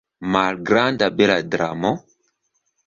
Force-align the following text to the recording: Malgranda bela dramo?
Malgranda 0.35 1.11
bela 1.19 1.39
dramo? 1.53 1.95